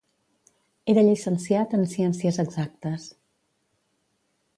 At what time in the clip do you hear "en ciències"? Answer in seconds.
1.79-2.39